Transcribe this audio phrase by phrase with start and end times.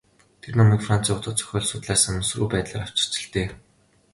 [0.41, 3.47] Тэр номыг Францын утга зохиол судлаач санамсаргүй байдлаар авчхаж л дээ.